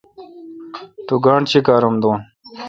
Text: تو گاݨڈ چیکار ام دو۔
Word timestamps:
تو 1.07 1.13
گاݨڈ 1.25 1.43
چیکار 1.51 1.83
ام 1.87 1.95
دو۔ 2.01 2.11